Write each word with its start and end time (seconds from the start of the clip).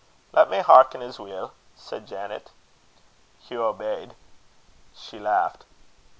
"Lat 0.31 0.49
me 0.49 0.61
hearken 0.61 1.03
as 1.03 1.19
weel," 1.19 1.53
said 1.77 2.07
Janet. 2.07 2.49
Hugh 3.39 3.61
obeyed. 3.63 4.15
She 4.95 5.19
laughed. 5.19 5.63